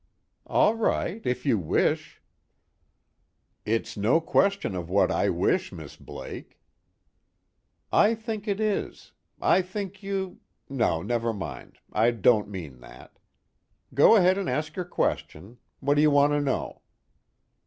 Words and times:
"All 0.47 0.73
right 0.73 1.23
if 1.27 1.45
you 1.45 1.59
wish." 1.59 2.23
"It's 3.67 3.95
no 3.95 4.19
question 4.19 4.73
of 4.73 4.89
what 4.89 5.11
I 5.11 5.29
wish, 5.29 5.71
Miss 5.71 5.95
Blake." 5.95 6.59
"I 7.93 8.15
think 8.15 8.47
it 8.47 8.59
is 8.59 9.11
I 9.39 9.61
think 9.61 10.01
you 10.01 10.39
no, 10.67 11.03
never 11.03 11.33
mind, 11.33 11.77
I 11.93 12.09
don't 12.09 12.49
mean 12.49 12.79
that. 12.79 13.19
Go 13.93 14.15
ahead 14.15 14.39
and 14.39 14.49
ask 14.49 14.75
your 14.75 14.85
question 14.85 15.59
what 15.81 15.93
do 15.93 16.01
you 16.01 16.09
want 16.09 16.33
to 16.33 16.41
know?" 16.41 16.81